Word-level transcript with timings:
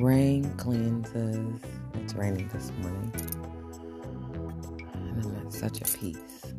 Rain 0.00 0.50
cleanses. 0.56 1.60
It's 1.92 2.14
raining 2.14 2.48
this 2.48 2.72
morning. 2.80 3.12
And 4.94 5.24
I'm 5.26 5.46
at 5.46 5.52
such 5.52 5.82
a 5.82 5.98
peace. 5.98 6.54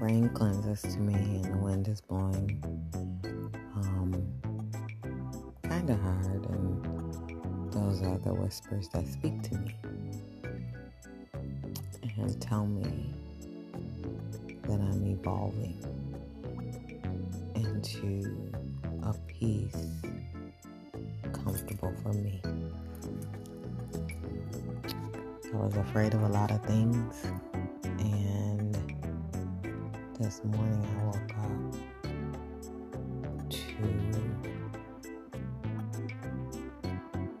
Rain 0.00 0.28
cleanses 0.30 0.82
to 0.82 0.98
me, 0.98 1.14
and 1.14 1.44
the 1.44 1.58
wind 1.58 1.86
is 1.86 2.00
blowing 2.00 2.60
um, 3.76 4.26
kind 5.62 5.88
of 5.88 6.00
hard. 6.00 6.46
And 6.46 7.72
those 7.72 8.02
are 8.02 8.18
the 8.18 8.34
whispers 8.34 8.88
that 8.88 9.06
speak 9.06 9.40
to 9.44 9.54
me 9.54 9.76
and 12.18 12.42
tell 12.42 12.66
me 12.66 13.14
that 14.64 14.80
I'm 14.80 15.06
evolving 15.06 15.78
into 17.54 18.50
a 19.04 19.14
peace 19.28 19.76
comfortable 21.50 21.92
for 22.04 22.12
me. 22.12 22.40
I 25.52 25.56
was 25.56 25.76
afraid 25.76 26.14
of 26.14 26.22
a 26.22 26.28
lot 26.28 26.52
of 26.52 26.62
things, 26.64 27.26
and 27.98 28.72
this 30.16 30.42
morning 30.44 30.86
I 30.86 31.04
woke 31.06 31.32
up 31.38 31.72
to 33.50 33.82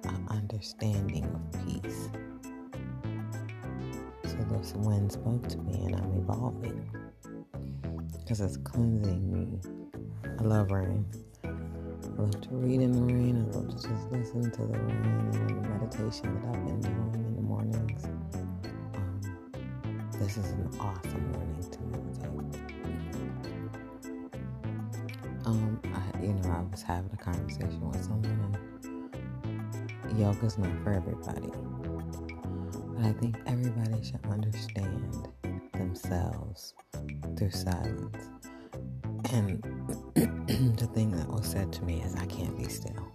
an 0.08 0.26
understanding 0.28 1.24
of 1.24 1.40
peace. 1.64 2.08
So 4.24 4.36
this 4.50 4.74
wind 4.74 5.12
spoke 5.12 5.46
to 5.50 5.58
me, 5.58 5.84
and 5.86 5.94
I'm 5.94 6.12
evolving 6.18 6.90
because 8.18 8.40
it's 8.40 8.56
cleansing 8.56 9.32
me. 9.32 9.60
I 10.40 10.42
love 10.42 10.72
rain. 10.72 11.06
I 12.20 12.22
love 12.24 12.40
to 12.42 12.48
read 12.50 12.82
in 12.82 12.92
the 12.92 13.14
rain. 13.14 13.48
I 13.50 13.56
love 13.56 13.68
to 13.68 13.74
just 13.76 14.10
listen 14.12 14.50
to 14.50 14.62
the 14.66 14.78
rain 14.78 15.30
and 15.32 15.64
the 15.64 15.68
meditation 15.70 16.34
that 16.34 16.54
I've 16.54 16.66
been 16.66 16.80
doing 16.82 17.14
in 17.14 17.34
the 17.34 17.40
mornings. 17.40 18.04
Um, 18.94 19.20
this 20.18 20.36
is 20.36 20.50
an 20.50 20.68
awesome 20.78 21.32
morning 21.32 21.64
to 21.70 21.80
meditate. 21.80 22.60
Um, 25.46 25.80
I, 25.94 26.22
you 26.22 26.34
know, 26.34 26.50
I 26.50 26.60
was 26.70 26.82
having 26.82 27.10
a 27.10 27.16
conversation 27.16 27.88
with 27.88 28.04
someone, 28.04 28.54
and 30.02 30.18
yoga's 30.18 30.58
not 30.58 30.78
for 30.84 30.92
everybody. 30.92 31.50
But 32.96 33.06
I 33.06 33.12
think 33.12 33.38
everybody 33.46 34.04
should 34.04 34.26
understand 34.30 35.26
themselves 35.72 36.74
through 37.38 37.50
silence. 37.52 38.28
And 39.32 39.64
the 40.76 40.86
thing 40.88 41.12
that 41.12 41.28
was 41.28 41.46
said 41.46 41.72
to 41.72 41.84
me 41.84 42.02
is, 42.02 42.12
I 42.16 42.26
can't 42.26 42.56
be 42.56 42.68
still. 42.68 43.06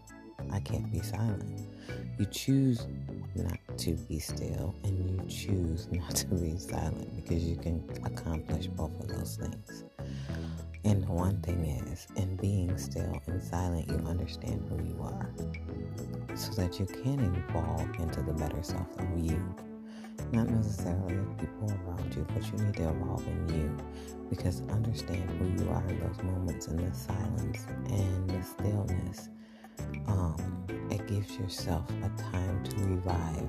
I 0.53 0.61
can't 0.61 0.89
be 0.89 1.02
silent. 1.02 1.67
You 2.17 2.25
choose 2.27 2.88
not 3.36 3.59
to 3.80 3.92
be 3.92 4.19
still 4.19 4.73
and 4.86 5.09
you 5.09 5.27
choose 5.27 5.88
not 5.92 6.16
to 6.16 6.27
be 6.27 6.58
silent 6.58 7.14
because 7.14 7.44
you 7.44 7.58
can 7.58 7.83
accomplish 8.05 8.67
both 8.67 8.97
of 9.02 9.09
those 9.09 9.36
things. 9.36 9.83
And 10.86 11.05
one 11.09 11.42
thing 11.42 11.66
is, 11.66 12.08
in 12.16 12.38
being 12.38 12.77
still 12.77 13.22
and 13.27 13.44
silent, 13.44 13.89
you 13.89 13.97
understand 14.08 14.66
who 14.70 14.77
you 14.88 15.02
are 15.02 15.30
so 16.38 16.53
that 16.53 16.80
you 16.80 16.86
can 16.86 17.44
evolve 17.49 17.99
into 17.99 18.22
the 18.22 18.31
better 18.31 18.64
self 18.64 18.88
of 18.97 19.20
you. 19.20 19.44
Not 20.31 20.49
necessarily 20.49 21.15
the 21.15 21.45
people 21.45 21.71
around 21.87 22.13
you, 22.15 22.25
but 22.33 22.45
you 22.45 22.65
need 22.65 22.75
to 22.75 22.89
evolve 22.89 23.27
in 23.27 23.49
you 23.49 23.77
because 24.29 24.61
understand 24.69 25.29
who 25.31 25.63
you 25.63 25.69
are 25.69 25.83
in 25.87 25.99
those 25.99 26.21
moments 26.23 26.67
in 26.67 26.77
the 26.77 26.93
silence 26.95 27.65
and 27.89 28.30
the 28.30 28.41
stillness. 28.41 29.30
Um, 30.08 30.65
it 30.89 31.08
gives 31.08 31.37
yourself 31.37 31.89
a 31.89 32.09
time 32.31 32.64
to 32.64 32.75
revive. 32.85 33.47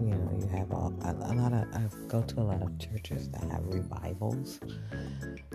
You 0.00 0.10
know, 0.10 0.38
you 0.40 0.46
have 0.48 0.70
a, 0.70 1.32
a, 1.32 1.34
lot 1.34 1.52
of, 1.52 1.66
I 1.74 1.88
go 2.06 2.22
to 2.22 2.40
a 2.40 2.42
lot 2.42 2.62
of 2.62 2.78
churches 2.78 3.28
that 3.30 3.42
have 3.50 3.66
revivals, 3.66 4.60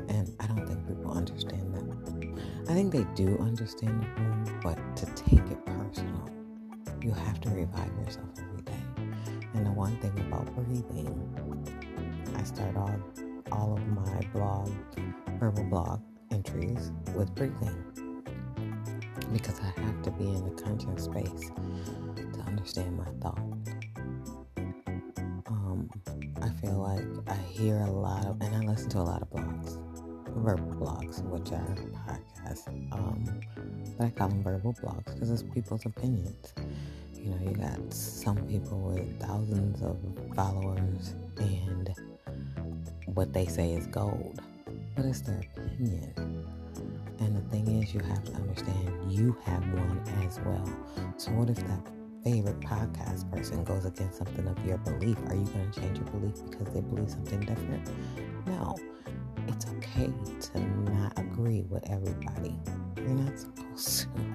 and 0.09 0.35
I 0.39 0.47
don't 0.47 0.67
think 0.67 0.85
people 0.87 1.11
understand 1.11 1.73
that. 1.73 2.69
I 2.69 2.73
think 2.73 2.91
they 2.91 3.05
do 3.15 3.37
understand 3.39 4.01
the 4.01 4.07
point, 4.21 4.63
but 4.63 4.97
to 4.97 5.05
take 5.15 5.39
it 5.49 5.65
personal, 5.65 6.29
you 7.01 7.11
have 7.11 7.39
to 7.41 7.49
revive 7.49 7.91
yourself 8.05 8.27
every 8.37 8.61
day. 8.63 8.92
And 9.53 9.65
the 9.65 9.71
one 9.71 9.95
thing 9.97 10.17
about 10.27 10.53
breathing, 10.55 11.13
I 12.35 12.43
start 12.43 12.75
all, 12.75 12.95
all 13.51 13.73
of 13.73 13.87
my 13.87 14.27
blog, 14.33 14.69
verbal 15.39 15.63
blog 15.65 16.01
entries 16.31 16.91
with 17.15 17.33
breathing. 17.35 17.83
Because 19.31 19.59
I 19.59 19.79
have 19.81 20.01
to 20.03 20.11
be 20.11 20.25
in 20.25 20.43
the 20.43 20.61
conscious 20.61 21.05
space 21.05 21.51
to 22.15 22.39
understand 22.45 22.97
my 22.97 23.05
thought. 23.21 23.39
Um, 25.47 25.89
I 26.41 26.49
feel 26.61 26.79
like 26.79 27.05
I 27.27 27.35
hear 27.35 27.77
a 27.77 27.91
lot 27.91 28.25
of, 28.25 28.41
and 28.41 28.55
I 28.55 28.59
listen 28.59 28.89
to 28.91 28.99
a 28.99 29.01
lot 29.01 29.21
of 29.21 29.29
blogs, 29.29 29.77
verbal 30.35 30.73
blogs, 30.75 31.21
which 31.23 31.51
are 31.51 31.75
podcasts. 32.07 32.67
Um, 32.91 33.39
but 33.97 34.05
I 34.05 34.09
call 34.09 34.29
them 34.29 34.43
verbal 34.43 34.73
blogs 34.73 35.13
because 35.13 35.29
it's 35.29 35.43
people's 35.43 35.85
opinions. 35.85 36.53
You 37.23 37.29
know, 37.29 37.49
you 37.49 37.55
got 37.55 37.93
some 37.93 38.35
people 38.47 38.79
with 38.81 39.17
thousands 39.21 39.81
of 39.81 39.97
followers, 40.35 41.15
and 41.37 41.89
what 43.13 43.31
they 43.31 43.45
say 43.45 43.71
is 43.71 43.87
gold, 43.87 44.41
but 44.93 45.05
it's 45.05 45.21
their 45.21 45.41
opinion. 45.55 46.13
And 47.19 47.37
the 47.37 47.49
thing 47.49 47.81
is, 47.81 47.93
you 47.93 48.01
have 48.01 48.25
to 48.25 48.33
understand 48.33 49.09
you 49.09 49.37
have 49.45 49.63
one 49.73 50.01
as 50.27 50.37
well. 50.41 50.67
So, 51.15 51.31
what 51.31 51.49
if 51.49 51.55
that 51.59 51.87
favorite 52.25 52.59
podcast 52.59 53.31
person 53.31 53.63
goes 53.63 53.85
against 53.85 54.17
something 54.17 54.45
of 54.45 54.65
your 54.65 54.79
belief? 54.79 55.17
Are 55.29 55.35
you 55.35 55.45
going 55.45 55.71
to 55.71 55.79
change 55.79 55.99
your 55.99 56.07
belief 56.07 56.43
because 56.49 56.73
they 56.73 56.81
believe 56.81 57.09
something 57.09 57.39
different? 57.39 57.89
No. 58.47 58.75
It's 59.47 59.65
okay 59.65 60.11
to 60.41 60.59
not 60.91 61.17
agree 61.17 61.63
with 61.69 61.89
everybody. 61.89 62.59
You're 62.97 63.07
not 63.07 63.39
supposed 63.39 64.01
to. 64.01 64.32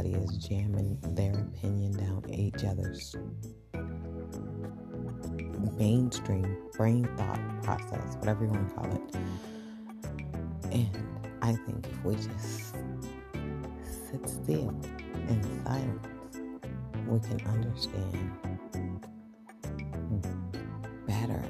Everybody 0.00 0.24
is 0.24 0.38
jamming 0.38 0.96
their 1.08 1.34
opinion 1.34 1.92
down 1.92 2.24
each 2.30 2.64
other's 2.64 3.14
mainstream 5.76 6.56
brain 6.72 7.06
thought 7.18 7.62
process, 7.62 8.16
whatever 8.16 8.44
you 8.44 8.50
want 8.50 8.70
to 8.70 8.74
call 8.76 8.94
it. 8.94 9.14
And 10.72 10.98
I 11.42 11.52
think 11.52 11.86
if 11.86 12.02
we 12.02 12.14
just 12.14 12.74
sit 14.08 14.26
still 14.26 14.74
in 15.28 15.64
silence, 15.66 16.38
we 17.06 17.20
can 17.20 17.46
understand 17.46 18.30
better 21.06 21.44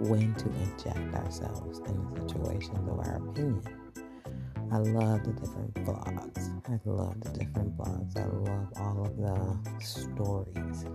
when 0.00 0.34
to 0.34 0.48
inject 0.48 1.14
ourselves 1.14 1.78
in 1.86 2.14
the 2.14 2.28
situations 2.28 2.88
of 2.88 2.98
our 2.98 3.22
opinion. 3.28 3.81
I 4.72 4.78
love 4.78 5.22
the 5.22 5.32
different 5.34 5.74
blogs. 5.84 6.48
I 6.66 6.80
love 6.86 7.20
the 7.20 7.28
different 7.38 7.76
blogs. 7.76 8.16
I 8.16 8.24
love 8.24 8.72
all 8.76 9.04
of 9.04 9.14
the 9.18 9.84
stories. 9.84 10.86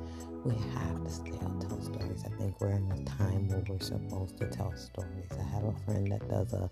We 0.43 0.55
have 0.73 1.03
to 1.03 1.09
still 1.11 1.53
tell 1.59 1.79
stories. 1.83 2.23
I 2.25 2.29
think 2.39 2.59
we're 2.59 2.71
in 2.71 2.91
a 2.91 3.03
time 3.03 3.47
where 3.49 3.63
we're 3.69 3.79
supposed 3.79 4.35
to 4.39 4.49
tell 4.49 4.75
stories. 4.75 5.29
I 5.31 5.43
have 5.53 5.65
a 5.65 5.73
friend 5.85 6.11
that 6.11 6.27
does 6.27 6.53
a 6.53 6.71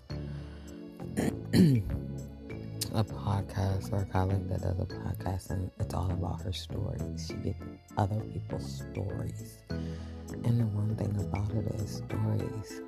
a 2.98 3.04
podcast 3.04 3.92
or 3.92 3.98
a 4.02 4.06
colleague 4.06 4.48
that 4.48 4.62
does 4.62 4.80
a 4.80 4.86
podcast 4.86 5.50
and 5.50 5.70
it's 5.78 5.94
all 5.94 6.10
about 6.10 6.42
her 6.42 6.52
stories. 6.52 7.28
She 7.28 7.34
gets 7.34 7.62
other 7.96 8.18
people's 8.32 8.82
stories. 8.90 9.58
And 9.68 10.60
the 10.60 10.66
one 10.74 10.96
thing 10.96 11.14
about 11.20 11.52
it 11.52 11.72
is 11.80 12.02
stories 12.08 12.82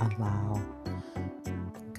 allow 0.00 0.62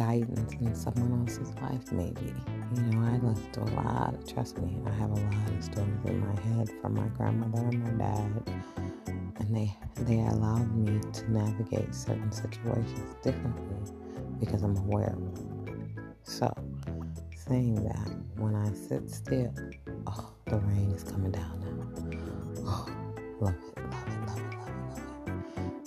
guidance 0.05 0.53
in 0.59 0.75
someone 0.75 1.21
else's 1.21 1.53
life, 1.61 1.91
maybe. 1.91 2.33
You 2.75 2.81
know, 2.91 3.07
I 3.07 3.51
to 3.53 3.61
a 3.61 3.69
lot, 3.75 4.27
trust 4.27 4.57
me, 4.57 4.77
I 4.85 4.91
have 4.95 5.11
a 5.11 5.15
lot 5.15 5.49
of 5.49 5.63
stories 5.63 6.05
in 6.05 6.19
my 6.19 6.39
head 6.41 6.69
from 6.81 6.95
my 6.95 7.07
grandmother 7.17 7.63
and 7.67 7.83
my 7.83 8.05
dad. 8.05 8.31
And 9.37 9.55
they, 9.55 9.73
they 9.99 10.19
allowed 10.19 10.75
me 10.75 10.99
to 10.99 11.31
navigate 11.31 11.95
certain 11.95 12.31
situations 12.31 13.15
differently 13.23 13.93
because 14.39 14.63
I'm 14.63 14.75
aware 14.77 15.13
of 15.13 15.35
them. 15.35 16.15
So, 16.23 16.53
saying 17.47 17.83
that, 17.87 18.11
when 18.35 18.55
I 18.55 18.73
sit 18.73 19.09
still, 19.09 19.53
oh, 20.07 20.33
the 20.47 20.57
rain 20.59 20.91
is 20.91 21.03
coming 21.03 21.31
down 21.31 21.59
now. 21.61 22.65
Oh, 22.65 22.87
love 23.39 23.55
it, 23.69 23.72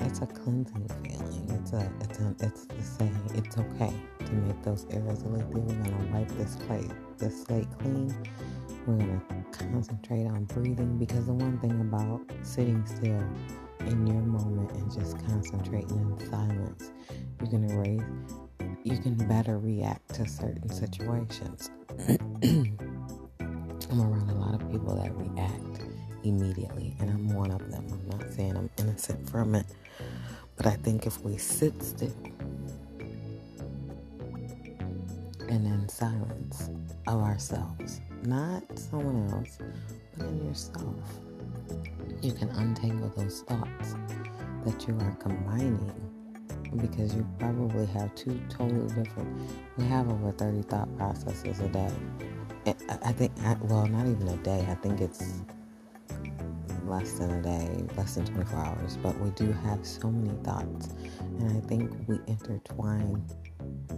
It's 0.06 0.20
a 0.20 0.26
cleansing 0.26 0.88
feeling. 1.02 1.60
It's 1.60 1.72
a, 1.72 1.90
it's 2.00 2.20
a, 2.20 2.36
it's 2.38 2.64
the 2.66 2.82
saying. 2.82 3.30
It's 3.34 3.58
okay 3.58 3.92
to 4.24 4.32
make 4.32 4.62
those 4.62 4.86
errors 4.92 5.24
bit. 5.24 5.44
We're 5.48 5.74
gonna 5.82 6.12
wipe 6.12 6.28
this 6.38 6.54
plate, 6.68 6.90
this 7.18 7.42
slate 7.42 7.66
clean. 7.80 8.14
We're 8.86 8.98
gonna 8.98 9.20
concentrate 9.50 10.26
on 10.26 10.44
breathing 10.44 10.96
because 10.96 11.26
the 11.26 11.32
one 11.32 11.58
thing 11.58 11.80
about 11.80 12.20
sitting 12.42 12.86
still 12.86 13.24
in 13.80 14.06
your 14.06 14.22
moment 14.22 14.70
and 14.72 14.92
just 14.94 15.18
concentrating 15.26 15.98
in 15.98 16.30
silence, 16.30 16.92
you're 17.40 17.50
gonna 17.50 17.76
raise 17.76 18.02
you 18.84 18.98
can 18.98 19.16
better 19.26 19.58
react 19.58 20.14
to 20.14 20.28
certain 20.28 20.68
situations. 20.68 21.70
I'm 23.40 24.00
around 24.00 24.30
a 24.30 24.34
lot 24.34 24.62
of 24.62 24.70
people 24.70 24.94
that 24.94 25.12
react 25.16 25.82
immediately, 26.22 26.94
and 27.00 27.10
I'm 27.10 27.34
one 27.34 27.50
of 27.50 27.68
them. 27.70 27.84
I'm 27.90 28.18
not 28.18 28.32
saying 28.32 28.56
I'm 28.56 28.70
innocent 28.78 29.28
from 29.28 29.56
it, 29.56 29.66
but 30.56 30.66
I 30.66 30.76
think 30.76 31.06
if 31.06 31.20
we 31.22 31.36
sit 31.36 31.82
still 31.82 32.12
and 35.48 35.66
in 35.66 35.88
silence 35.88 36.70
of 37.06 37.20
ourselves, 37.20 38.00
not 38.22 38.62
someone 38.78 39.30
else, 39.32 39.58
but 40.16 40.26
in 40.26 40.46
yourself, 40.46 40.96
you 42.22 42.32
can 42.32 42.48
untangle 42.50 43.12
those 43.16 43.42
thoughts 43.42 43.94
that 44.64 44.88
you 44.88 44.98
are 45.00 45.16
combining 45.20 45.92
because 46.76 47.14
you 47.14 47.26
probably 47.38 47.86
have 47.86 48.14
two 48.14 48.40
totally 48.48 48.88
different. 48.88 49.28
We 49.76 49.84
have 49.84 50.10
over 50.10 50.32
30 50.32 50.62
thought 50.62 50.94
processes 50.96 51.60
a 51.60 51.68
day. 51.68 51.92
I 52.88 53.12
think, 53.12 53.32
well, 53.62 53.86
not 53.86 54.06
even 54.06 54.26
a 54.28 54.36
day. 54.38 54.66
I 54.68 54.74
think 54.74 55.00
it's 55.00 55.42
less 56.86 57.12
than 57.18 57.30
a 57.30 57.42
day, 57.42 57.84
less 57.96 58.14
than 58.14 58.26
24 58.26 58.58
hours. 58.58 58.96
But 59.02 59.18
we 59.20 59.30
do 59.30 59.52
have 59.52 59.86
so 59.86 60.10
many 60.10 60.36
thoughts. 60.42 60.94
And 61.20 61.56
I 61.56 61.66
think 61.66 61.92
we 62.06 62.18
intertwine 62.26 63.24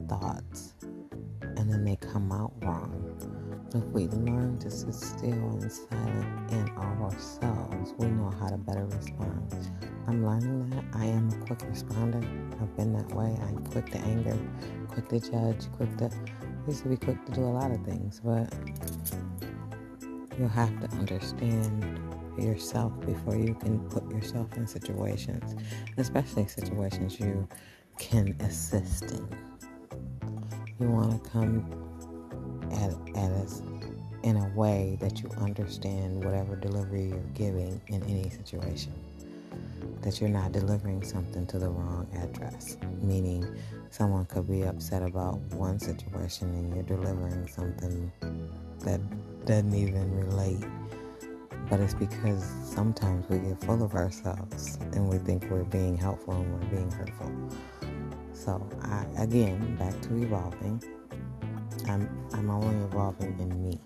thoughts 0.09 0.75
and 1.59 1.71
then 1.73 1.85
they 1.85 1.97
come 1.97 2.31
out 2.33 2.53
wrong. 2.63 3.05
If 3.75 3.85
we 3.87 4.07
learn 4.07 4.59
to 4.61 4.71
sit 4.71 4.95
still 4.95 5.33
and 5.33 5.71
silent 5.71 6.51
in 6.53 6.69
ourselves, 6.79 7.95
we 7.99 8.07
know 8.07 8.33
how 8.41 8.49
to 8.49 8.57
better 8.57 8.87
respond. 8.87 9.53
I'm 10.07 10.25
learning 10.25 10.71
that. 10.71 10.85
I 10.95 11.05
am 11.05 11.29
a 11.29 11.37
quick 11.45 11.59
responder. 11.59 12.25
I've 12.63 12.77
been 12.77 12.95
that 12.95 13.13
way. 13.15 13.37
I'm 13.43 13.59
quick 13.67 13.91
to 13.91 13.99
anger, 13.99 14.39
quick 14.89 15.09
to 15.09 15.21
judge, 15.21 15.71
quick 15.73 15.95
to. 15.99 16.11
Used 16.67 16.83
to 16.85 16.89
be 16.89 16.97
quick 16.97 17.25
to 17.27 17.33
do 17.33 17.43
a 17.43 17.53
lot 17.53 17.71
of 17.71 17.85
things, 17.85 18.21
but 18.25 18.53
you'll 20.39 20.49
have 20.49 20.81
to 20.81 20.97
understand 20.97 22.08
yourself 22.41 22.93
before 23.01 23.37
you 23.37 23.55
can 23.55 23.81
put 23.91 24.09
yourself 24.11 24.57
in 24.57 24.67
situations, 24.67 25.57
especially 25.97 26.47
situations 26.47 27.19
you 27.19 27.49
can 27.99 28.37
assist 28.41 29.05
in. 29.05 29.29
You 30.79 30.91
want 30.91 31.23
to 31.23 31.31
come 31.31 31.67
at, 32.73 32.93
at 33.17 33.31
us 33.33 33.63
in 34.23 34.37
a 34.37 34.49
way 34.55 34.97
that 35.01 35.23
you 35.23 35.31
understand 35.39 36.25
whatever 36.25 36.57
delivery 36.57 37.09
you're 37.09 37.19
giving 37.35 37.81
in 37.89 38.03
any 38.05 38.31
situation. 38.31 38.93
That 40.03 40.21
you're 40.21 40.31
not 40.31 40.53
delivering 40.53 41.03
something 41.03 41.47
to 41.47 41.59
the 41.59 41.69
wrong 41.69 42.07
address, 42.17 42.77
meaning 43.01 43.47
someone 43.91 44.27
could 44.27 44.49
be 44.49 44.63
upset 44.63 45.03
about 45.03 45.39
one 45.55 45.79
situation 45.79 46.49
and 46.49 46.75
you're 46.75 46.85
delivering 46.85 47.47
something 47.49 48.13
that 48.81 49.01
doesn't 49.45 49.75
even 49.75 50.15
relate. 50.15 50.65
But 51.71 51.81
it's 51.81 51.95
because 51.95 52.45
sometimes 52.65 53.29
we 53.29 53.39
get 53.39 53.61
full 53.63 53.83
of 53.83 53.95
ourselves 53.95 54.79
and 54.93 55.09
we 55.09 55.19
think 55.19 55.45
we're 55.51 55.65
being 55.65 55.97
helpful 55.97 56.35
and 56.35 56.53
we're 56.55 56.71
being 56.71 56.91
hurtful. 56.91 57.31
So, 58.33 58.67
I, 58.83 59.05
again, 59.19 59.77
back 59.77 60.01
to 60.03 60.17
evolving. 60.17 60.83
I'm, 61.87 62.09
I'm 62.33 62.49
only 62.49 62.85
evolving 62.87 63.39
in 63.39 63.63
me. 63.63 63.81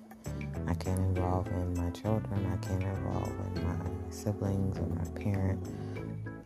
I 0.69 0.75
can't 0.75 1.17
evolve 1.17 1.49
in 1.49 1.75
my 1.75 1.91
children. 1.91 2.47
I 2.47 2.57
can't 2.65 2.83
evolve 2.83 3.33
in 3.57 3.65
my 3.65 3.77
siblings 4.11 4.79
or 4.79 4.87
my 4.87 5.05
parent 5.21 5.67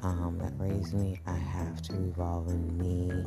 um, 0.00 0.38
that 0.40 0.52
raised 0.58 0.94
me. 0.94 1.20
I 1.26 1.36
have 1.36 1.82
to 1.82 1.94
evolve 1.94 2.48
in 2.48 2.78
me 2.78 3.24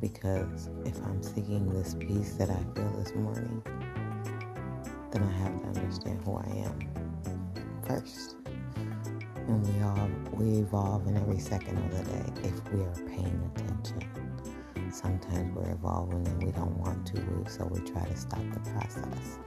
because 0.00 0.68
if 0.84 0.96
I'm 1.02 1.22
seeking 1.22 1.72
this 1.72 1.96
peace 1.98 2.34
that 2.34 2.50
I 2.50 2.62
feel 2.74 2.90
this 2.98 3.14
morning, 3.14 3.62
then 5.10 5.22
I 5.22 5.32
have 5.42 5.60
to 5.60 5.80
understand 5.80 6.20
who 6.24 6.36
I 6.36 6.66
am 6.66 7.01
And 9.48 9.66
we 9.66 9.82
all 9.82 10.08
we 10.32 10.60
evolve 10.60 11.06
in 11.06 11.16
every 11.16 11.38
second 11.38 11.76
of 11.76 11.90
the 11.90 12.04
day 12.10 12.48
if 12.48 12.72
we 12.72 12.80
are 12.80 12.94
paying 13.08 13.52
attention. 13.54 14.08
Sometimes 14.90 15.54
we're 15.54 15.72
evolving 15.72 16.26
and 16.26 16.42
we 16.42 16.52
don't 16.52 16.76
want 16.78 17.06
to, 17.08 17.20
move, 17.20 17.48
so 17.50 17.66
we 17.66 17.80
try 17.80 18.04
to 18.04 18.16
stop 18.16 18.40
the 18.52 18.60
process. 18.70 19.38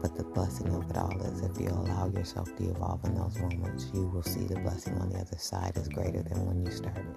But 0.00 0.16
the 0.16 0.24
blessing 0.24 0.74
of 0.74 0.90
it 0.90 0.96
all 0.96 1.20
is 1.22 1.40
if 1.42 1.60
you 1.60 1.68
allow 1.68 2.08
yourself 2.08 2.54
to 2.56 2.70
evolve 2.70 3.04
in 3.04 3.14
those 3.14 3.38
moments, 3.38 3.90
you 3.94 4.06
will 4.06 4.22
see 4.22 4.44
the 4.44 4.58
blessing 4.60 4.98
on 4.98 5.10
the 5.10 5.18
other 5.18 5.38
side 5.38 5.76
is 5.76 5.88
greater 5.88 6.22
than 6.22 6.46
when 6.46 6.64
you 6.64 6.72
started. 6.72 7.16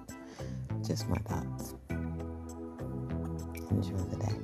Just 0.86 1.08
my 1.08 1.18
thoughts. 1.18 1.74
Enjoy 3.70 3.96
the 4.10 4.16
day. 4.16 4.36